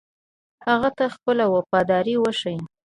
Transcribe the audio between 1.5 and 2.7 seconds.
وفاداري وښيي.